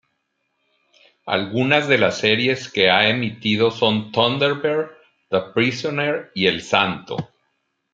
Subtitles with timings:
[1.27, 4.89] Algunas de las series que ha emitido son "Thunderbirds",
[5.29, 7.17] "The Prisoner" y "El Santo".